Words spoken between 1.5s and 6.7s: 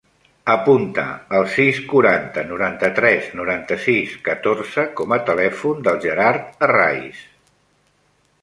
sis, quaranta, noranta-tres, noranta-sis, catorze com a telèfon del Gerard